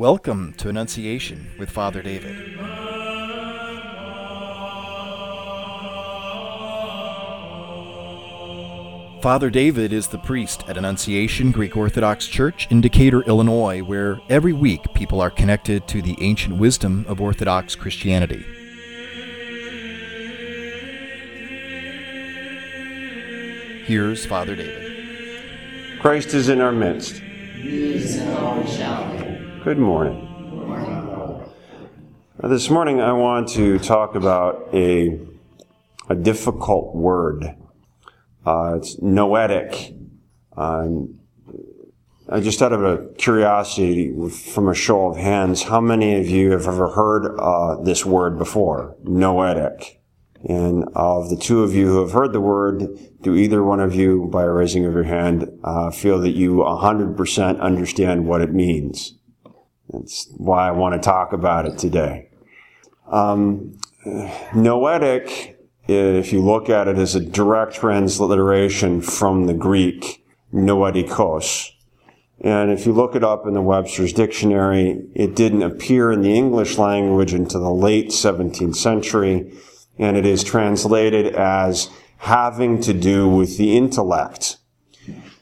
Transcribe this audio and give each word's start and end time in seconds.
Welcome 0.00 0.54
to 0.54 0.70
Annunciation 0.70 1.50
with 1.58 1.68
Father 1.68 2.00
David. 2.00 2.58
Father 9.20 9.50
David 9.50 9.92
is 9.92 10.08
the 10.08 10.16
priest 10.16 10.64
at 10.66 10.78
Annunciation 10.78 11.50
Greek 11.50 11.76
Orthodox 11.76 12.26
Church 12.28 12.66
in 12.70 12.80
Decatur, 12.80 13.20
Illinois, 13.24 13.82
where 13.82 14.18
every 14.30 14.54
week 14.54 14.94
people 14.94 15.20
are 15.20 15.28
connected 15.28 15.86
to 15.88 16.00
the 16.00 16.16
ancient 16.22 16.56
wisdom 16.56 17.04
of 17.06 17.20
Orthodox 17.20 17.74
Christianity. 17.74 18.42
Here's 23.84 24.24
Father 24.24 24.56
David. 24.56 26.00
Christ 26.00 26.32
is 26.32 26.48
in 26.48 26.62
our 26.62 26.72
midst. 26.72 27.20
Good 29.62 29.78
morning. 29.78 30.26
This 32.42 32.70
morning 32.70 33.02
I 33.02 33.12
want 33.12 33.48
to 33.50 33.78
talk 33.78 34.14
about 34.14 34.70
a, 34.72 35.20
a 36.08 36.14
difficult 36.14 36.94
word. 36.96 37.56
Uh, 38.46 38.76
it's 38.78 38.98
noetic. 39.02 39.92
Um, 40.56 41.20
I 42.26 42.40
just 42.40 42.62
out 42.62 42.72
of 42.72 42.82
a 42.82 43.12
curiosity, 43.18 44.10
from 44.30 44.66
a 44.66 44.74
show 44.74 45.08
of 45.08 45.18
hands, 45.18 45.64
how 45.64 45.82
many 45.82 46.18
of 46.18 46.26
you 46.26 46.52
have 46.52 46.66
ever 46.66 46.88
heard 46.88 47.36
uh, 47.38 47.82
this 47.82 48.06
word 48.06 48.38
before? 48.38 48.96
Noetic. 49.04 50.00
And 50.48 50.84
of 50.94 51.28
the 51.28 51.36
two 51.36 51.62
of 51.62 51.74
you 51.74 51.86
who 51.86 52.00
have 52.00 52.12
heard 52.12 52.32
the 52.32 52.40
word, 52.40 52.86
do 53.20 53.36
either 53.36 53.62
one 53.62 53.80
of 53.80 53.94
you, 53.94 54.26
by 54.32 54.44
a 54.44 54.50
raising 54.50 54.86
of 54.86 54.94
your 54.94 55.02
hand, 55.02 55.50
uh, 55.62 55.90
feel 55.90 56.18
that 56.20 56.30
you 56.30 56.56
100% 56.56 57.60
understand 57.60 58.26
what 58.26 58.40
it 58.40 58.54
means? 58.54 59.19
That's 59.92 60.28
why 60.36 60.68
I 60.68 60.70
want 60.70 60.94
to 60.94 61.00
talk 61.00 61.32
about 61.32 61.66
it 61.66 61.78
today. 61.78 62.28
Um, 63.10 63.78
noetic, 64.54 65.58
if 65.88 66.32
you 66.32 66.40
look 66.40 66.68
at 66.68 66.88
it, 66.88 66.98
is 66.98 67.14
a 67.14 67.20
direct 67.20 67.74
transliteration 67.74 69.00
from 69.00 69.46
the 69.46 69.54
Greek 69.54 70.24
noetikos. 70.52 71.70
And 72.42 72.70
if 72.70 72.86
you 72.86 72.92
look 72.92 73.14
it 73.14 73.24
up 73.24 73.46
in 73.46 73.54
the 73.54 73.60
Webster's 73.60 74.12
Dictionary, 74.12 75.02
it 75.14 75.36
didn't 75.36 75.62
appear 75.62 76.10
in 76.10 76.22
the 76.22 76.34
English 76.34 76.78
language 76.78 77.34
until 77.34 77.60
the 77.60 77.70
late 77.70 78.08
17th 78.08 78.76
century, 78.76 79.52
and 79.98 80.16
it 80.16 80.24
is 80.24 80.42
translated 80.42 81.34
as 81.34 81.90
having 82.18 82.80
to 82.82 82.94
do 82.94 83.28
with 83.28 83.58
the 83.58 83.76
intellect, 83.76 84.56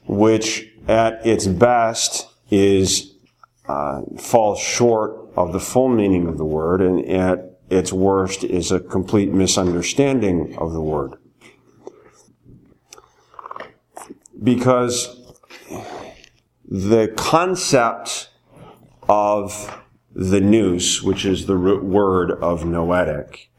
which 0.06 0.72
at 0.88 1.24
its 1.24 1.46
best 1.46 2.26
is 2.50 3.14
uh, 3.68 4.02
falls 4.18 4.58
short 4.58 5.30
of 5.36 5.52
the 5.52 5.60
full 5.60 5.88
meaning 5.88 6.26
of 6.26 6.38
the 6.38 6.44
word, 6.44 6.80
and 6.80 7.04
at 7.06 7.60
its 7.70 7.92
worst 7.92 8.44
is 8.44 8.72
a 8.72 8.80
complete 8.80 9.30
misunderstanding 9.30 10.56
of 10.56 10.72
the 10.72 10.80
word. 10.80 11.14
Because 14.42 15.34
the 16.64 17.12
concept 17.16 18.30
of 19.08 19.82
the 20.14 20.40
nous, 20.40 21.02
which 21.02 21.24
is 21.24 21.46
the 21.46 21.56
root 21.56 21.84
word 21.84 22.30
of 22.30 22.64
noetic, 22.64 23.50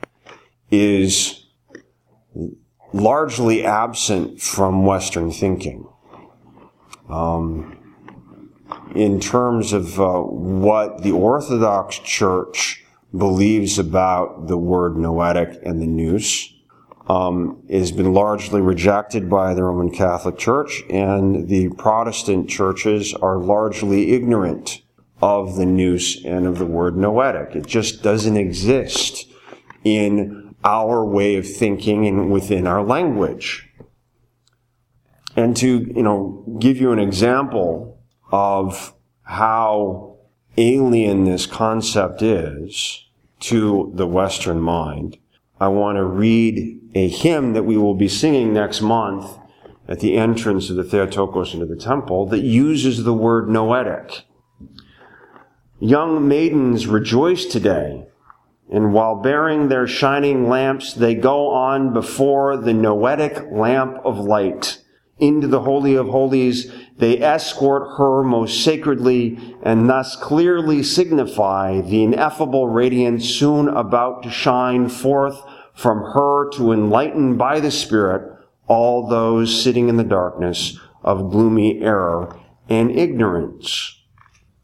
is 0.72 1.46
largely 2.94 3.66
absent 3.66 4.42
from 4.42 4.86
Western 4.86 5.32
thinking. 5.32 5.88
Um, 7.10 7.79
in 8.96 9.20
terms 9.20 9.74
of 9.74 10.00
uh, 10.00 10.20
what 10.22 11.04
the 11.04 11.12
Orthodox 11.12 12.00
Church 12.00 12.84
believes 13.16 13.80
about 13.80 14.48
the 14.48 14.58
word 14.58 14.98
noetic 14.98 15.60
and 15.64 15.82
the 15.82 15.88
nous, 15.88 16.54
um, 17.08 17.64
has 17.70 17.92
been 17.92 18.14
largely 18.14 18.62
rejected 18.62 19.30
by 19.30 19.54
the 19.54 19.64
Roman 19.64 19.90
Catholic 19.90 20.38
Church, 20.38 20.84
and 20.90 21.48
the 21.48 21.70
Protestant 21.70 22.50
churches 22.50 23.16
are 23.16 23.38
largely 23.38 24.12
ignorant 24.12 24.84
of 25.22 25.56
the 25.56 25.66
nous 25.66 26.24
and 26.24 26.46
of 26.46 26.60
the 26.60 26.66
word 26.66 26.96
noetic. 26.96 27.56
It 27.56 27.66
just 27.66 28.04
doesn't 28.04 28.38
exist 28.38 29.28
in 29.84 30.56
our 30.64 31.04
way 31.04 31.36
of 31.36 31.48
thinking 31.52 32.06
and 32.06 32.32
within 32.32 32.68
our 32.68 32.84
language. 32.84 33.68
And 35.36 35.56
to, 35.58 35.68
you 35.68 36.04
know, 36.04 36.44
give 36.60 36.78
you 36.78 36.92
an 36.92 37.00
example 37.00 37.99
of 38.32 38.94
how 39.24 40.18
alien 40.58 41.26
this 41.26 41.46
concept 41.46 42.22
is 42.22 43.06
to 43.42 43.92
the 43.96 44.08
Western 44.08 44.60
mind, 44.60 45.18
I 45.60 45.68
want 45.68 45.98
to 45.98 46.04
read 46.04 46.80
a 46.96 47.08
hymn 47.08 47.54
that 47.54 47.64
we 47.64 47.78
will 47.78 47.96
be 47.96 48.08
singing 48.08 48.54
next 48.54 48.82
month 48.82 49.38
at 49.88 50.00
the 50.00 50.18
entrance 50.18 50.70
of 50.70 50.76
the 50.76 50.84
Theotokos 50.84 51.54
into 51.54 51.66
the 51.66 51.76
temple 51.76 52.28
that 52.28 52.40
uses 52.40 53.04
the 53.04 53.14
word 53.14 53.50
noetic. 53.50 54.26
Young 55.80 56.28
maidens 56.28 56.88
rejoice 56.88 57.46
today, 57.46 58.06
and 58.72 58.94
while 58.94 59.16
bearing 59.16 59.68
their 59.68 59.88
shining 59.88 60.48
lamps, 60.48 60.94
they 60.94 61.16
go 61.16 61.50
on 61.50 61.94
before 61.94 62.58
the 62.58 62.74
noetic 62.74 63.52
lamp 63.52 63.98
of 64.04 64.20
light 64.20 64.80
into 65.18 65.48
the 65.48 65.62
Holy 65.62 65.96
of 65.96 66.08
Holies. 66.08 66.72
They 67.00 67.22
escort 67.22 67.98
her 67.98 68.24
most 68.24 68.62
sacredly 68.62 69.40
and 69.64 69.90
thus 69.90 70.18
clearly 70.18 70.84
signify 70.84 71.80
the 71.80 72.04
ineffable 72.04 72.68
radiance 72.68 73.24
soon 73.28 73.70
about 73.70 74.24
to 74.24 74.30
shine 74.30 74.90
forth 74.90 75.42
from 75.74 76.00
her 76.00 76.50
to 76.52 76.74
enlighten 76.74 77.38
by 77.38 77.62
the 77.62 77.72
Spirit 77.72 78.38
all 78.68 79.08
those 79.08 79.64
sitting 79.64 79.88
in 79.88 79.96
the 79.96 80.04
darkness 80.04 80.78
of 81.02 81.32
gloomy 81.32 81.82
error 81.82 82.38
and 82.68 82.92
ignorance. 82.92 84.04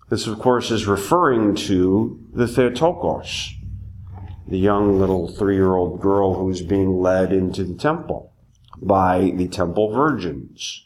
This, 0.10 0.28
of 0.28 0.38
course, 0.38 0.72
is 0.72 0.86
referring 0.86 1.56
to 1.56 2.20
the 2.34 2.48
Theotokos, 2.48 3.54
the 4.46 4.60
young 4.60 5.00
little 5.00 5.30
three-year-old 5.30 6.02
girl 6.02 6.36
who 6.36 6.50
is 6.50 6.62
being 6.62 7.00
led 7.00 7.32
into 7.32 7.64
the 7.64 7.76
temple 7.76 8.34
by 8.82 9.32
the 9.36 9.48
temple 9.48 9.92
virgins. 9.94 10.85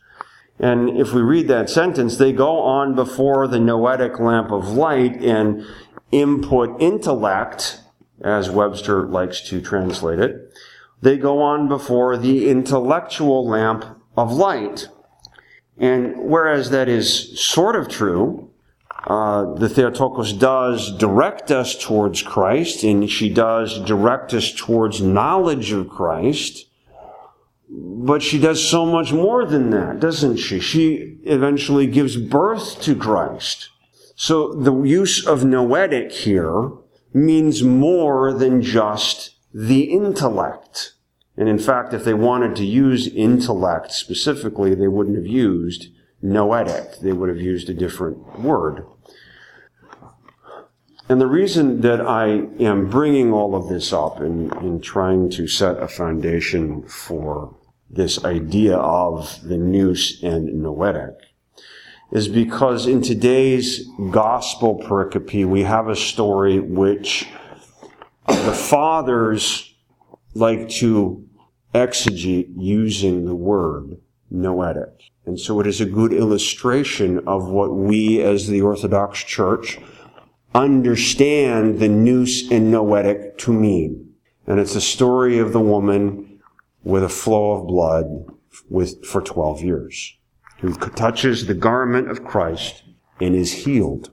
And 0.59 0.97
if 0.97 1.13
we 1.13 1.21
read 1.21 1.47
that 1.47 1.69
sentence, 1.69 2.17
they 2.17 2.33
go 2.33 2.59
on 2.59 2.93
before 2.93 3.47
the 3.47 3.59
noetic 3.59 4.19
lamp 4.19 4.51
of 4.51 4.69
light 4.69 5.21
and 5.23 5.65
input 6.11 6.81
intellect, 6.81 7.81
as 8.21 8.49
Webster 8.49 9.07
likes 9.07 9.41
to 9.49 9.61
translate 9.61 10.19
it. 10.19 10.53
They 11.01 11.17
go 11.17 11.41
on 11.41 11.69
before 11.69 12.17
the 12.17 12.49
intellectual 12.49 13.47
lamp 13.47 13.85
of 14.17 14.33
light. 14.33 14.89
And 15.77 16.15
whereas 16.17 16.71
that 16.71 16.89
is 16.89 17.39
sort 17.39 17.77
of 17.77 17.87
true, 17.87 18.51
uh, 19.07 19.53
the 19.53 19.69
Theotokos 19.69 20.33
does 20.33 20.95
direct 20.97 21.51
us 21.51 21.81
towards 21.81 22.21
Christ, 22.21 22.83
and 22.83 23.09
she 23.09 23.29
does 23.29 23.79
direct 23.85 24.33
us 24.33 24.53
towards 24.53 25.01
knowledge 25.01 25.71
of 25.71 25.87
Christ. 25.87 26.65
But 27.72 28.24
she 28.24 28.40
does 28.40 28.68
so 28.68 28.85
much 28.85 29.13
more 29.13 29.46
than 29.46 29.69
that, 29.69 30.00
doesn't 30.00 30.38
she? 30.38 30.59
She 30.59 31.18
eventually 31.24 31.85
gives 31.85 32.18
birth 32.18 32.81
to 32.81 32.96
Christ. 32.96 33.69
So 34.16 34.53
the 34.53 34.74
use 34.81 35.25
of 35.25 35.46
noetic 35.46 36.12
here 36.12 36.72
means 37.13 37.63
more 37.63 38.34
than 38.34 38.62
just 38.62 39.35
the 39.53 39.84
intellect. 39.84 40.94
And 41.38 41.47
in 41.47 41.59
fact, 41.59 41.94
if 41.94 42.03
they 42.03 42.13
wanted 42.13 42.56
to 42.57 42.66
use 42.66 43.07
intellect 43.07 43.91
specifically, 43.91 44.75
they 44.75 44.88
wouldn't 44.88 45.16
have 45.16 45.28
used 45.28 45.88
noetic. 46.22 47.00
They 47.00 47.13
would 47.13 47.30
have 47.30 47.40
used 47.40 47.69
a 47.69 47.74
different 47.74 48.40
word. 48.40 48.86
And 51.07 51.22
the 51.22 51.28
reason 51.28 51.81
that 51.81 52.01
I 52.01 52.48
am 52.60 52.89
bringing 52.89 53.31
all 53.31 53.56
of 53.56 53.68
this 53.68 53.94
up 53.94 54.19
and, 54.19 54.83
trying 54.83 55.30
to 55.31 55.48
set 55.48 55.81
a 55.81 55.88
foundation 55.88 56.83
for 56.83 57.56
this 57.89 58.24
idea 58.24 58.77
of 58.77 59.39
the 59.44 59.57
nous 59.57 60.21
and 60.24 60.62
noetic 60.62 61.15
is 62.12 62.27
because 62.27 62.88
in 62.88 63.01
today's 63.01 63.88
gospel 64.12 64.80
pericope, 64.80 65.45
we 65.45 65.63
have 65.63 65.88
a 65.88 65.95
story 65.95 66.59
which 66.59 67.27
the 68.27 68.53
fathers 68.53 69.74
like 70.33 70.69
to 70.69 71.27
exegete 71.74 72.51
using 72.57 73.25
the 73.25 73.36
word 73.36 74.00
noetic. 74.31 75.12
And 75.25 75.39
so 75.39 75.59
it 75.59 75.68
is 75.68 75.81
a 75.81 75.86
good 75.86 76.13
illustration 76.13 77.27
of 77.27 77.50
what 77.50 77.75
we 77.75 78.21
as 78.21 78.47
the 78.47 78.62
Orthodox 78.62 79.24
Church 79.24 79.80
understand 80.56 81.80
the 81.80 81.89
nous 81.89 82.50
and 82.50 82.71
noetic 82.71 83.38
to 83.39 83.53
mean. 83.53 84.13
And 84.47 84.59
it's 84.59 84.75
a 84.75 84.81
story 84.81 85.38
of 85.38 85.53
the 85.53 85.59
woman 85.59 86.28
with 86.83 87.03
a 87.03 87.09
flow 87.09 87.51
of 87.51 87.67
blood 87.67 88.25
with, 88.69 89.05
for 89.05 89.21
12 89.21 89.61
years 89.61 90.17
who 90.59 90.73
touches 90.75 91.47
the 91.47 91.53
garment 91.53 92.09
of 92.09 92.25
Christ 92.25 92.83
and 93.19 93.35
is 93.35 93.63
healed. 93.63 94.11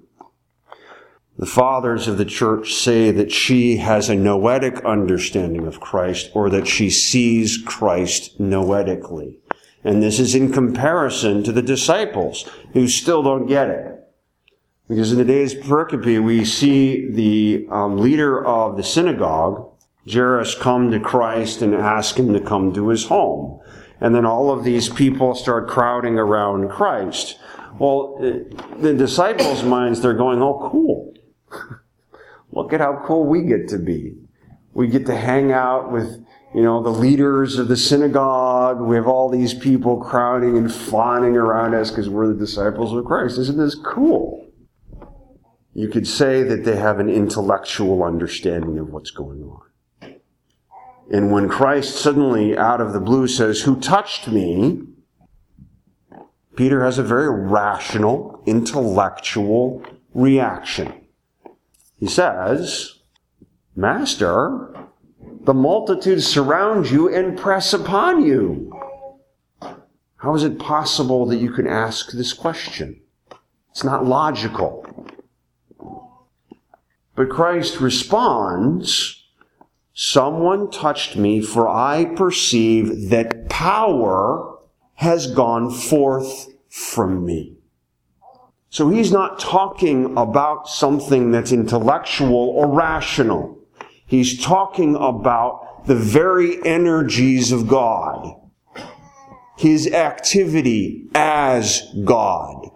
the 1.38 1.46
fathers 1.46 2.08
of 2.08 2.16
the 2.16 2.24
church 2.24 2.72
say 2.72 3.10
that 3.10 3.30
she 3.30 3.76
has 3.76 4.08
a 4.08 4.14
noetic 4.14 4.82
understanding 4.84 5.66
of 5.66 5.80
Christ 5.80 6.30
or 6.32 6.48
that 6.48 6.66
she 6.66 6.88
sees 6.88 7.58
Christ 7.58 8.40
noetically. 8.40 9.38
And 9.84 10.02
this 10.02 10.18
is 10.18 10.34
in 10.34 10.50
comparison 10.50 11.42
to 11.44 11.52
the 11.52 11.62
disciples 11.62 12.48
who 12.72 12.88
still 12.88 13.22
don't 13.22 13.46
get 13.46 13.68
it. 13.68 13.96
Because 14.88 15.12
in 15.12 15.18
today's 15.18 15.54
pericope, 15.54 16.24
we 16.24 16.44
see 16.44 17.10
the 17.10 17.66
um, 17.70 17.98
leader 17.98 18.44
of 18.44 18.76
the 18.76 18.82
synagogue, 18.82 19.68
Jairus, 20.10 20.54
come 20.54 20.90
to 20.92 21.00
Christ 21.00 21.62
and 21.62 21.74
ask 21.74 22.16
him 22.16 22.32
to 22.32 22.40
come 22.40 22.72
to 22.74 22.88
his 22.88 23.06
home. 23.06 23.60
And 24.00 24.14
then 24.14 24.24
all 24.24 24.50
of 24.50 24.64
these 24.64 24.88
people 24.88 25.34
start 25.34 25.68
crowding 25.68 26.18
around 26.18 26.68
Christ. 26.68 27.38
Well, 27.78 28.18
uh, 28.20 28.80
the 28.80 28.94
disciples' 28.94 29.62
minds, 29.62 30.00
they're 30.00 30.14
going, 30.14 30.42
oh, 30.42 30.68
cool. 30.70 31.14
Look 32.52 32.72
at 32.72 32.80
how 32.80 33.02
cool 33.04 33.24
we 33.24 33.42
get 33.42 33.68
to 33.68 33.78
be. 33.78 34.14
We 34.72 34.88
get 34.88 35.06
to 35.06 35.16
hang 35.16 35.52
out 35.52 35.90
with, 35.90 36.24
you 36.54 36.62
know, 36.62 36.82
the 36.82 36.90
leaders 36.90 37.58
of 37.58 37.68
the 37.68 37.76
synagogue. 37.76 38.80
We 38.80 38.96
have 38.96 39.06
all 39.06 39.30
these 39.30 39.54
people 39.54 39.98
crowding 39.98 40.56
and 40.56 40.72
fawning 40.72 41.36
around 41.36 41.74
us 41.74 41.90
because 41.90 42.08
we're 42.08 42.28
the 42.28 42.34
disciples 42.34 42.92
of 42.92 43.04
Christ. 43.06 43.38
Isn't 43.38 43.58
this 43.58 43.74
cool? 43.74 44.46
You 45.72 45.88
could 45.88 46.06
say 46.06 46.42
that 46.42 46.64
they 46.64 46.76
have 46.76 47.00
an 47.00 47.08
intellectual 47.08 48.04
understanding 48.04 48.78
of 48.78 48.88
what's 48.88 49.10
going 49.10 49.42
on. 49.42 49.65
And 51.10 51.30
when 51.30 51.48
Christ 51.48 51.96
suddenly, 51.96 52.56
out 52.56 52.80
of 52.80 52.92
the 52.92 53.00
blue, 53.00 53.28
says, 53.28 53.62
Who 53.62 53.80
touched 53.80 54.28
me? 54.28 54.82
Peter 56.56 56.82
has 56.84 56.98
a 56.98 57.02
very 57.02 57.28
rational, 57.30 58.42
intellectual 58.46 59.84
reaction. 60.14 60.92
He 61.98 62.06
says, 62.06 62.94
Master, 63.76 64.74
the 65.44 65.54
multitude 65.54 66.22
surround 66.22 66.90
you 66.90 67.14
and 67.14 67.38
press 67.38 67.72
upon 67.72 68.24
you. 68.24 68.72
How 70.16 70.34
is 70.34 70.42
it 70.42 70.58
possible 70.58 71.26
that 71.26 71.36
you 71.36 71.52
can 71.52 71.66
ask 71.66 72.10
this 72.10 72.32
question? 72.32 73.00
It's 73.70 73.84
not 73.84 74.06
logical. 74.06 74.84
But 77.14 77.28
Christ 77.28 77.80
responds, 77.80 79.15
Someone 79.98 80.70
touched 80.70 81.16
me, 81.16 81.40
for 81.40 81.66
I 81.66 82.04
perceive 82.04 83.08
that 83.08 83.48
power 83.48 84.58
has 84.96 85.26
gone 85.26 85.70
forth 85.70 86.48
from 86.68 87.24
me. 87.24 87.56
So 88.68 88.90
he's 88.90 89.10
not 89.10 89.38
talking 89.38 90.14
about 90.18 90.68
something 90.68 91.30
that's 91.30 91.50
intellectual 91.50 92.50
or 92.50 92.66
rational. 92.70 93.58
He's 94.06 94.38
talking 94.38 94.96
about 94.96 95.86
the 95.86 95.96
very 95.96 96.62
energies 96.66 97.50
of 97.50 97.66
God. 97.66 98.38
His 99.56 99.90
activity 99.90 101.08
as 101.14 101.90
God. 102.04 102.68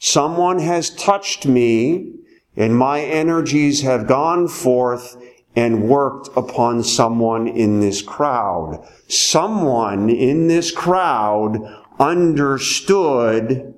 Someone 0.00 0.58
has 0.58 0.90
touched 0.90 1.46
me 1.46 2.14
and 2.56 2.76
my 2.76 3.00
energies 3.00 3.82
have 3.82 4.08
gone 4.08 4.48
forth 4.48 5.16
and 5.56 5.88
worked 5.88 6.28
upon 6.36 6.82
someone 6.82 7.46
in 7.46 7.80
this 7.80 8.02
crowd. 8.02 8.86
Someone 9.08 10.10
in 10.10 10.48
this 10.48 10.70
crowd 10.70 11.58
understood 11.98 13.74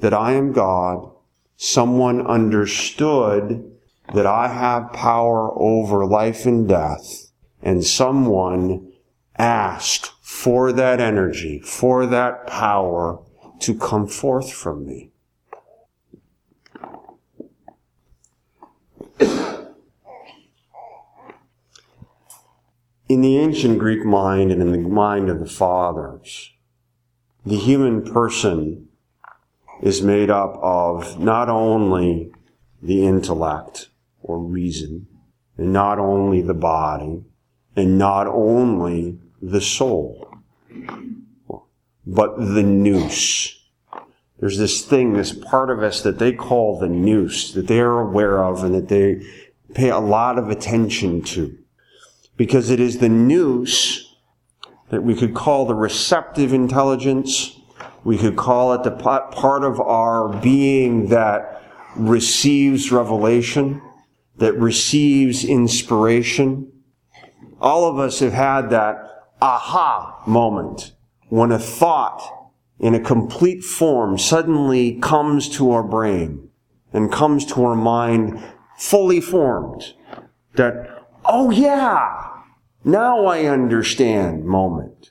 that 0.00 0.14
I 0.14 0.32
am 0.32 0.52
God. 0.52 1.10
Someone 1.56 2.24
understood 2.26 3.70
that 4.14 4.26
I 4.26 4.48
have 4.48 4.92
power 4.92 5.50
over 5.60 6.06
life 6.06 6.46
and 6.46 6.68
death. 6.68 7.30
And 7.62 7.84
someone 7.84 8.92
asked 9.36 10.12
for 10.22 10.72
that 10.72 11.00
energy, 11.00 11.58
for 11.60 12.06
that 12.06 12.46
power 12.46 13.20
to 13.60 13.74
come 13.74 14.06
forth 14.06 14.52
from 14.52 14.86
me. 14.86 15.10
In 23.08 23.22
the 23.22 23.38
ancient 23.38 23.78
Greek 23.78 24.04
mind 24.04 24.52
and 24.52 24.60
in 24.60 24.72
the 24.72 24.88
mind 24.88 25.30
of 25.30 25.40
the 25.40 25.46
fathers, 25.46 26.52
the 27.44 27.56
human 27.56 28.02
person 28.02 28.88
is 29.80 30.02
made 30.02 30.28
up 30.28 30.58
of 30.60 31.18
not 31.18 31.48
only 31.48 32.30
the 32.82 33.06
intellect 33.06 33.88
or 34.22 34.38
reason, 34.38 35.06
and 35.56 35.72
not 35.72 35.98
only 35.98 36.42
the 36.42 36.54
body, 36.54 37.24
and 37.74 37.98
not 37.98 38.26
only 38.26 39.18
the 39.40 39.60
soul, 39.60 40.28
but 42.06 42.36
the 42.36 42.62
nous. 42.62 43.54
There's 44.38 44.58
this 44.58 44.84
thing, 44.84 45.14
this 45.14 45.32
part 45.32 45.70
of 45.70 45.82
us 45.82 46.02
that 46.02 46.18
they 46.18 46.32
call 46.32 46.78
the 46.78 46.88
nous, 46.88 47.52
that 47.54 47.66
they 47.66 47.80
are 47.80 48.00
aware 48.00 48.44
of 48.44 48.62
and 48.62 48.74
that 48.74 48.88
they 48.88 49.22
pay 49.74 49.90
a 49.90 49.98
lot 49.98 50.38
of 50.38 50.48
attention 50.48 51.22
to 51.22 51.58
because 52.38 52.70
it 52.70 52.80
is 52.80 52.98
the 52.98 53.08
nous 53.10 54.16
that 54.88 55.02
we 55.02 55.14
could 55.14 55.34
call 55.34 55.66
the 55.66 55.74
receptive 55.74 56.54
intelligence. 56.54 57.60
We 58.04 58.16
could 58.16 58.36
call 58.36 58.72
it 58.72 58.84
the 58.84 58.92
part 58.92 59.64
of 59.64 59.78
our 59.80 60.28
being 60.40 61.08
that 61.08 61.62
receives 61.94 62.90
revelation, 62.90 63.82
that 64.36 64.54
receives 64.54 65.44
inspiration. 65.44 66.72
All 67.60 67.84
of 67.84 67.98
us 67.98 68.20
have 68.20 68.32
had 68.32 68.70
that 68.70 68.96
aha 69.42 70.22
moment 70.26 70.92
when 71.28 71.52
a 71.52 71.58
thought 71.58 72.22
in 72.78 72.94
a 72.94 73.00
complete 73.00 73.64
form 73.64 74.16
suddenly 74.16 74.98
comes 75.00 75.48
to 75.48 75.72
our 75.72 75.82
brain 75.82 76.48
and 76.92 77.12
comes 77.12 77.44
to 77.44 77.64
our 77.64 77.74
mind 77.74 78.42
fully 78.78 79.20
formed. 79.20 79.94
That, 80.54 81.06
oh 81.24 81.50
yeah, 81.50 82.17
now 82.84 83.26
I 83.26 83.44
understand 83.44 84.44
moment. 84.44 85.10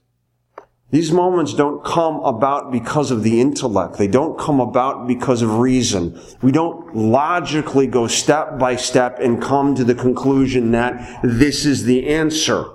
These 0.90 1.12
moments 1.12 1.54
don't 1.54 1.84
come 1.84 2.22
about 2.22 2.72
because 2.72 3.12
of 3.12 3.24
the 3.24 3.42
intellect. 3.42 3.98
They 3.98 4.08
don't 4.08 4.40
come 4.40 4.62
about 4.62 5.06
because 5.06 5.42
of 5.42 5.60
reason. 5.60 6.18
We 6.42 6.54
don't 6.54 6.96
logically 6.96 7.88
go 7.88 8.08
step 8.08 8.58
by 8.58 8.78
step 8.78 9.20
and 9.20 9.42
come 9.42 9.76
to 9.76 9.84
the 9.84 9.96
conclusion 9.96 10.72
that 10.72 11.20
this 11.24 11.66
is 11.66 11.84
the 11.84 12.08
answer. 12.08 12.66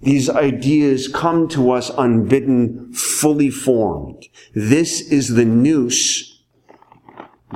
These 0.00 0.30
ideas 0.30 1.06
come 1.08 1.48
to 1.48 1.72
us 1.72 1.90
unbidden, 1.90 2.94
fully 2.94 3.50
formed. 3.50 4.24
This 4.54 5.02
is 5.12 5.34
the 5.34 5.44
nous 5.44 6.42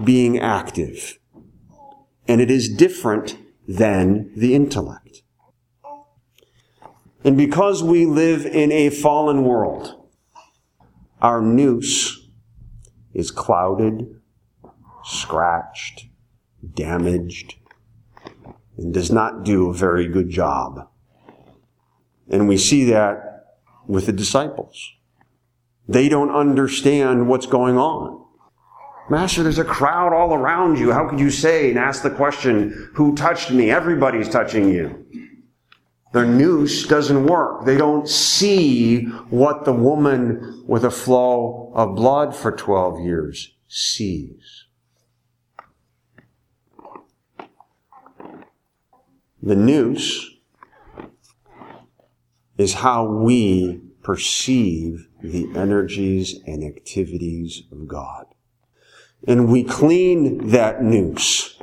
being 0.05 0.39
active. 0.39 1.19
And 2.29 2.43
it 2.43 2.51
is 2.51 2.69
different 2.69 3.39
than 3.67 4.31
the 4.37 4.55
intellect. 4.55 5.24
And 7.25 7.39
because 7.39 7.83
we 7.83 8.05
live 8.05 8.45
in 8.45 8.71
a 8.71 8.91
fallen 8.91 9.45
world, 9.45 10.09
our 11.23 11.41
nous 11.41 12.29
is 13.15 13.31
clouded, 13.31 14.21
scratched, 15.05 16.07
damaged, 16.75 17.55
and 18.77 18.93
does 18.93 19.11
not 19.11 19.43
do 19.43 19.71
a 19.71 19.75
very 19.75 20.07
good 20.07 20.29
job. 20.29 20.89
And 22.29 22.47
we 22.47 22.59
see 22.59 22.85
that 22.91 23.47
with 23.87 24.05
the 24.07 24.13
disciples. 24.13 24.93
They 25.89 26.09
don't 26.09 26.31
understand 26.31 27.29
what's 27.29 27.47
going 27.47 27.79
on. 27.79 28.23
Master, 29.11 29.43
there's 29.43 29.59
a 29.59 29.65
crowd 29.65 30.15
all 30.15 30.33
around 30.33 30.79
you. 30.79 30.93
How 30.93 31.09
could 31.09 31.21
you 31.21 31.31
say 31.31 31.71
and 31.71 31.79
ask 31.79 32.03
the 32.03 32.11
question, 32.11 32.91
who 32.95 33.15
touched 33.15 33.51
me? 33.51 33.71
Everybody's 33.71 34.29
touching 34.29 34.69
you. 34.69 35.07
Their 36.15 36.25
nous 36.25 36.87
doesn't 36.87 37.27
work. 37.27 37.65
They 37.65 37.77
don't 37.77 38.09
see 38.09 39.07
what 39.31 39.65
the 39.65 39.73
woman 39.73 40.63
with 40.65 40.85
a 40.85 40.91
flow 40.91 41.73
of 41.75 41.97
blood 41.97 42.37
for 42.37 42.53
12 42.53 43.01
years 43.01 43.53
sees. 43.67 44.67
The 49.43 49.57
nous 49.57 50.31
is 52.59 52.75
how 52.75 53.07
we 53.07 53.81
perceive 54.05 55.09
the 55.21 55.49
energies 55.57 56.39
and 56.47 56.63
activities 56.63 57.65
of 57.73 57.89
God. 57.89 58.27
And 59.27 59.51
we 59.51 59.65
clean 59.65 60.51
that 60.51 60.81
nous. 60.81 61.59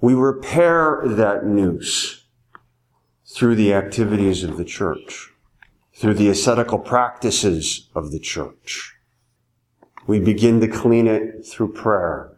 We 0.00 0.14
repair 0.14 1.02
that 1.04 1.44
nous 1.44 2.23
through 3.34 3.56
the 3.56 3.74
activities 3.74 4.44
of 4.44 4.56
the 4.56 4.64
church, 4.64 5.32
through 5.92 6.14
the 6.14 6.28
ascetical 6.28 6.78
practices 6.78 7.88
of 7.92 8.12
the 8.12 8.20
church. 8.20 8.94
We 10.06 10.20
begin 10.20 10.60
to 10.60 10.68
clean 10.68 11.08
it 11.08 11.44
through 11.44 11.72
prayer. 11.72 12.30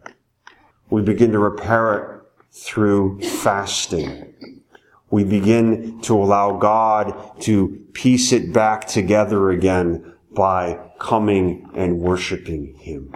We 0.88 1.02
begin 1.02 1.32
to 1.32 1.38
repair 1.38 1.94
it 1.98 2.22
through 2.50 3.20
fasting. 3.20 4.34
We 5.10 5.24
begin 5.24 6.00
to 6.02 6.14
allow 6.14 6.56
God 6.56 7.42
to 7.42 7.84
piece 7.92 8.32
it 8.32 8.54
back 8.54 8.86
together 8.86 9.50
again 9.50 10.14
by 10.30 10.80
coming 10.98 11.68
and 11.74 12.00
worshiping 12.00 12.74
Him, 12.78 13.14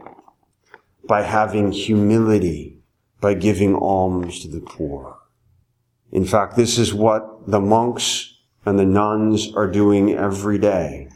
by 1.08 1.22
having 1.22 1.72
humility, 1.72 2.82
by 3.22 3.32
giving 3.32 3.74
alms 3.74 4.40
to 4.40 4.48
the 4.48 4.60
poor. 4.60 5.16
In 6.12 6.24
fact, 6.24 6.56
this 6.56 6.78
is 6.78 6.92
what 6.92 7.50
the 7.50 7.60
monks 7.60 8.34
and 8.66 8.78
the 8.78 8.84
nuns 8.84 9.54
are 9.54 9.70
doing 9.70 10.12
every 10.12 10.58
day. 10.58 11.08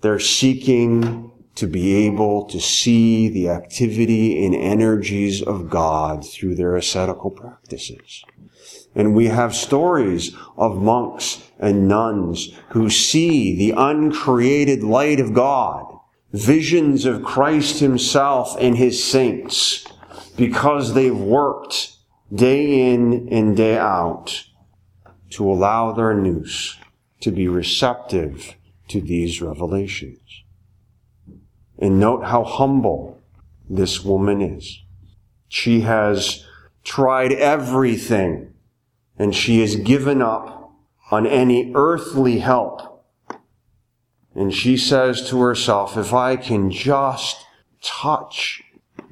They're 0.00 0.20
seeking 0.20 1.32
to 1.56 1.66
be 1.66 2.06
able 2.06 2.44
to 2.44 2.60
see 2.60 3.28
the 3.28 3.48
activity 3.48 4.44
and 4.44 4.54
energies 4.54 5.42
of 5.42 5.68
God 5.68 6.24
through 6.24 6.54
their 6.54 6.76
ascetical 6.76 7.30
practices. 7.30 8.24
And 8.94 9.14
we 9.14 9.26
have 9.26 9.54
stories 9.56 10.36
of 10.56 10.80
monks 10.80 11.42
and 11.58 11.88
nuns 11.88 12.56
who 12.70 12.88
see 12.90 13.56
the 13.56 13.74
uncreated 13.76 14.84
light 14.84 15.18
of 15.18 15.34
God, 15.34 15.98
visions 16.32 17.04
of 17.04 17.24
Christ 17.24 17.80
himself 17.80 18.56
and 18.60 18.76
his 18.76 19.02
saints, 19.02 19.84
because 20.36 20.94
they've 20.94 21.18
worked 21.18 21.97
day 22.34 22.92
in 22.92 23.28
and 23.30 23.56
day 23.56 23.76
out 23.76 24.44
to 25.30 25.50
allow 25.50 25.92
their 25.92 26.14
nous 26.14 26.76
to 27.20 27.30
be 27.30 27.48
receptive 27.48 28.54
to 28.88 29.00
these 29.00 29.42
revelations. 29.42 30.44
And 31.78 32.00
note 32.00 32.24
how 32.24 32.44
humble 32.44 33.20
this 33.68 34.02
woman 34.04 34.40
is. 34.40 34.82
She 35.48 35.82
has 35.82 36.44
tried 36.84 37.32
everything 37.32 38.54
and 39.18 39.34
she 39.34 39.60
has 39.60 39.76
given 39.76 40.22
up 40.22 40.72
on 41.10 41.26
any 41.26 41.72
earthly 41.74 42.38
help. 42.38 43.04
And 44.34 44.54
she 44.54 44.76
says 44.76 45.28
to 45.30 45.40
herself, 45.40 45.96
if 45.96 46.12
I 46.14 46.36
can 46.36 46.70
just 46.70 47.44
touch 47.82 48.62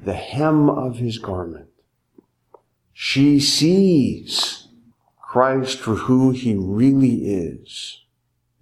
the 0.03 0.13
hem 0.13 0.69
of 0.69 0.97
his 0.97 1.17
garment, 1.17 1.69
she 2.99 3.39
sees 3.39 4.69
Christ 5.21 5.77
for 5.77 5.93
who 5.93 6.31
he 6.31 6.55
really 6.55 7.27
is. 7.27 8.01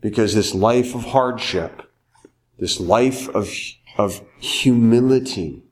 Because 0.01 0.36
this 0.36 0.54
life 0.54 0.94
of 0.94 1.06
hardship, 1.06 1.89
this 2.60 2.82
life 2.82 3.30
of, 3.30 3.50
of 3.98 4.22
humility 4.39 5.63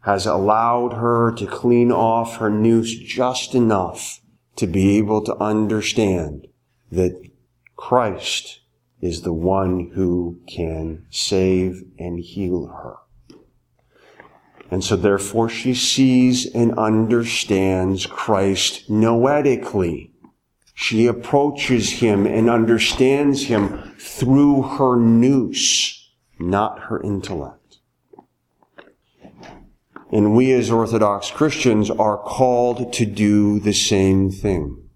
has 0.00 0.26
allowed 0.26 0.92
her 0.92 1.32
to 1.32 1.46
clean 1.46 1.90
off 1.90 2.36
her 2.36 2.50
nous 2.50 2.94
just 2.94 3.54
enough 3.54 4.20
to 4.56 4.66
be 4.66 4.98
able 4.98 5.22
to 5.22 5.34
understand 5.36 6.46
that 6.92 7.18
Christ 7.74 8.60
is 9.00 9.22
the 9.22 9.32
one 9.32 9.92
who 9.94 10.40
can 10.46 11.06
save 11.08 11.84
and 11.98 12.20
heal 12.20 12.66
her. 12.66 12.96
And 14.70 14.84
so 14.84 14.96
therefore 14.96 15.48
she 15.48 15.74
sees 15.74 16.46
and 16.54 16.78
understands 16.78 18.06
Christ 18.06 18.90
noetically. 18.90 20.12
She 20.74 21.06
approaches 21.06 21.90
him 21.90 22.26
and 22.26 22.48
understands 22.48 23.44
him 23.44 23.94
through 23.98 24.62
her 24.62 24.96
nous, 24.96 26.12
not 26.38 26.78
her 26.84 27.02
intellect. 27.02 27.78
And 30.12 30.36
we 30.36 30.52
as 30.52 30.70
Orthodox 30.70 31.30
Christians 31.30 31.90
are 31.90 32.16
called 32.16 32.92
to 32.94 33.04
do 33.04 33.58
the 33.58 33.72
same 33.72 34.30
thing. 34.30 34.88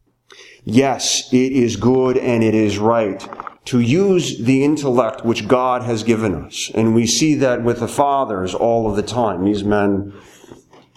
Yes, 0.64 1.32
it 1.32 1.52
is 1.52 1.76
good 1.76 2.16
and 2.16 2.44
it 2.44 2.54
is 2.54 2.78
right 2.78 3.26
to 3.64 3.80
use 3.80 4.38
the 4.38 4.64
intellect 4.64 5.24
which 5.24 5.46
God 5.46 5.82
has 5.82 6.02
given 6.02 6.34
us. 6.34 6.70
And 6.74 6.94
we 6.94 7.06
see 7.06 7.34
that 7.36 7.62
with 7.62 7.80
the 7.80 7.88
fathers 7.88 8.54
all 8.54 8.90
of 8.90 8.96
the 8.96 9.02
time. 9.02 9.44
These 9.44 9.64
men 9.64 10.12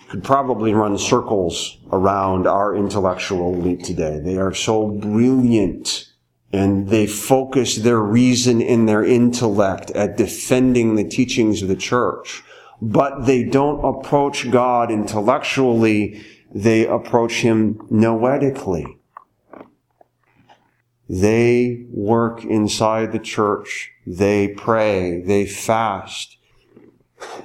could 0.09 0.23
probably 0.23 0.73
run 0.73 0.97
circles 0.97 1.77
around 1.91 2.47
our 2.47 2.75
intellectual 2.75 3.53
elite 3.53 3.83
today. 3.83 4.19
They 4.19 4.37
are 4.37 4.53
so 4.53 4.87
brilliant 4.87 6.11
and 6.51 6.87
they 6.87 7.05
focus 7.05 7.75
their 7.75 7.99
reason 7.99 8.61
and 8.61 8.87
their 8.87 9.03
intellect 9.03 9.91
at 9.91 10.15
defending 10.15 10.95
the 10.95 11.03
teachings 11.03 11.61
of 11.61 11.67
the 11.67 11.75
church. 11.75 12.43
But 12.81 13.25
they 13.25 13.43
don't 13.43 13.83
approach 13.83 14.49
God 14.51 14.89
intellectually. 14.91 16.23
They 16.53 16.87
approach 16.87 17.41
Him 17.41 17.85
noetically. 17.89 18.85
They 21.07 21.85
work 21.89 22.43
inside 22.43 23.11
the 23.11 23.19
church. 23.19 23.91
They 24.07 24.49
pray. 24.49 25.21
They 25.21 25.45
fast. 25.45 26.37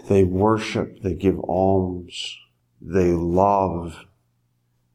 They 0.09 0.25
worship. 0.25 1.03
They 1.03 1.15
give 1.15 1.39
alms. 1.41 2.39
They 2.81 3.13
love. 3.13 4.05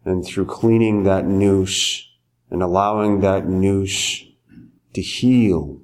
And 0.04 0.26
through 0.26 0.46
cleaning 0.46 1.04
that 1.04 1.26
nous 1.26 2.08
and 2.50 2.62
allowing 2.62 3.22
that 3.22 3.48
nous 3.48 4.24
to 4.94 5.02
heal, 5.02 5.82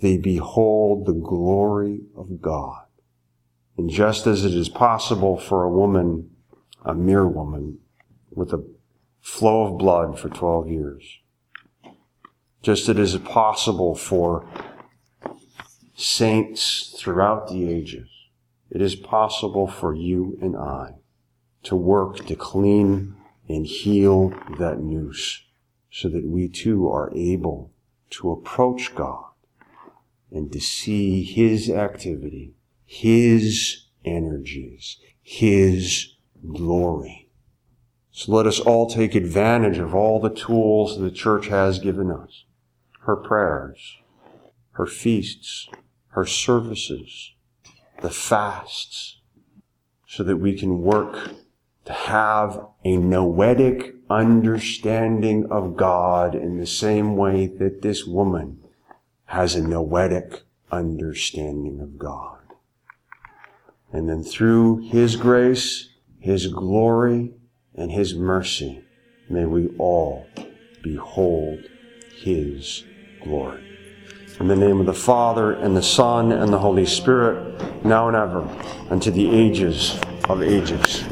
they 0.00 0.16
behold 0.18 1.06
the 1.06 1.12
glory 1.12 2.00
of 2.16 2.40
God. 2.40 2.84
And 3.76 3.90
just 3.90 4.26
as 4.26 4.44
it 4.44 4.54
is 4.54 4.68
possible 4.68 5.38
for 5.38 5.64
a 5.64 5.70
woman, 5.70 6.30
a 6.84 6.94
mere 6.94 7.26
woman, 7.26 7.78
with 8.30 8.52
a 8.52 8.64
flow 9.20 9.72
of 9.72 9.78
blood 9.78 10.18
for 10.18 10.28
12 10.28 10.68
years, 10.68 11.18
just 12.64 12.88
as 12.88 12.88
it 12.88 12.98
is 12.98 13.16
possible 13.18 13.94
for 13.94 14.48
saints 15.94 16.96
throughout 16.98 17.46
the 17.48 17.68
ages, 17.70 18.08
it 18.70 18.80
is 18.80 18.96
possible 18.96 19.66
for 19.66 19.94
you 19.94 20.38
and 20.40 20.56
I 20.56 20.94
to 21.64 21.76
work 21.76 22.24
to 22.24 22.34
clean 22.34 23.16
and 23.50 23.66
heal 23.66 24.30
that 24.58 24.80
nous 24.80 25.42
so 25.90 26.08
that 26.08 26.26
we 26.26 26.48
too 26.48 26.90
are 26.90 27.12
able 27.14 27.70
to 28.08 28.30
approach 28.32 28.94
God 28.94 29.26
and 30.32 30.50
to 30.50 30.58
see 30.58 31.22
His 31.22 31.68
activity, 31.68 32.54
His 32.86 33.84
energies, 34.06 34.96
His 35.22 36.14
glory. 36.54 37.28
So 38.10 38.32
let 38.32 38.46
us 38.46 38.58
all 38.58 38.88
take 38.88 39.14
advantage 39.14 39.76
of 39.76 39.94
all 39.94 40.18
the 40.18 40.34
tools 40.34 40.98
the 40.98 41.10
church 41.10 41.48
has 41.48 41.78
given 41.78 42.10
us 42.10 42.44
her 43.04 43.16
prayers, 43.16 43.98
her 44.72 44.86
feasts, 44.86 45.68
her 46.08 46.24
services, 46.24 47.32
the 48.00 48.10
fasts, 48.10 49.20
so 50.06 50.22
that 50.22 50.36
we 50.36 50.56
can 50.56 50.80
work 50.80 51.30
to 51.84 51.92
have 51.92 52.66
a 52.84 52.96
noetic 52.96 53.94
understanding 54.08 55.46
of 55.50 55.76
God 55.76 56.34
in 56.34 56.58
the 56.58 56.66
same 56.66 57.16
way 57.16 57.46
that 57.46 57.82
this 57.82 58.06
woman 58.06 58.58
has 59.26 59.54
a 59.54 59.66
noetic 59.66 60.42
understanding 60.70 61.80
of 61.80 61.98
God. 61.98 62.38
And 63.92 64.08
then 64.08 64.22
through 64.22 64.88
His 64.88 65.16
grace, 65.16 65.90
His 66.20 66.46
glory, 66.46 67.32
and 67.74 67.92
His 67.92 68.14
mercy, 68.14 68.84
may 69.28 69.44
we 69.44 69.68
all 69.78 70.26
behold 70.82 71.60
His 72.22 72.84
glory. 73.24 73.62
In 74.40 74.48
the 74.48 74.56
name 74.56 74.80
of 74.80 74.86
the 74.86 74.94
Father, 74.94 75.52
and 75.52 75.76
the 75.76 75.82
Son, 75.82 76.32
and 76.32 76.52
the 76.52 76.58
Holy 76.58 76.86
Spirit, 76.86 77.84
now 77.84 78.08
and 78.08 78.16
ever, 78.16 78.42
unto 78.90 79.10
the 79.10 79.30
ages 79.30 79.98
of 80.28 80.42
ages. 80.42 81.04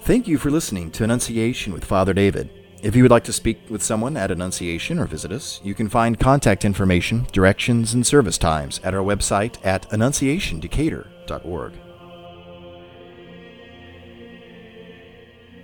Thank 0.00 0.28
you 0.28 0.38
for 0.38 0.50
listening 0.50 0.90
to 0.92 1.04
Annunciation 1.04 1.72
with 1.72 1.84
Father 1.84 2.12
David. 2.12 2.50
If 2.82 2.94
you 2.94 3.02
would 3.02 3.10
like 3.10 3.24
to 3.24 3.32
speak 3.32 3.58
with 3.70 3.82
someone 3.82 4.16
at 4.16 4.30
Annunciation 4.30 4.98
or 4.98 5.06
visit 5.06 5.32
us, 5.32 5.60
you 5.64 5.74
can 5.74 5.88
find 5.88 6.20
contact 6.20 6.64
information, 6.64 7.26
directions, 7.32 7.94
and 7.94 8.06
service 8.06 8.36
times 8.36 8.78
at 8.84 8.94
our 8.94 9.02
website 9.02 9.56
at 9.64 9.88
annunciationdecatur.org. 9.90 11.72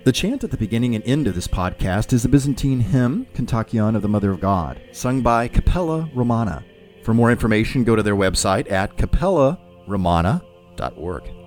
The 0.03 0.11
chant 0.11 0.43
at 0.43 0.49
the 0.49 0.57
beginning 0.57 0.95
and 0.95 1.05
end 1.05 1.27
of 1.27 1.35
this 1.35 1.47
podcast 1.47 2.11
is 2.11 2.23
the 2.23 2.29
Byzantine 2.29 2.79
hymn, 2.79 3.27
Kontakion 3.35 3.95
of 3.95 4.01
the 4.01 4.07
Mother 4.07 4.31
of 4.31 4.41
God, 4.41 4.81
sung 4.91 5.21
by 5.21 5.47
Cappella 5.47 6.09
Romana. 6.15 6.65
For 7.03 7.13
more 7.13 7.29
information, 7.29 7.83
go 7.83 7.95
to 7.95 8.01
their 8.01 8.15
website 8.15 8.71
at 8.71 8.97
cappellaromana.org. 8.97 11.40